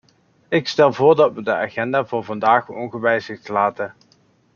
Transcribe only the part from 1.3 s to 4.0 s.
we de agenda voor vandaag ongewijzigd laten.